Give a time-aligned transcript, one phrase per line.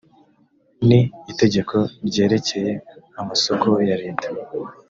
[0.87, 0.99] ni
[1.31, 1.75] itegeko
[2.07, 2.71] ryerekeye
[3.21, 4.27] amasoko ya leta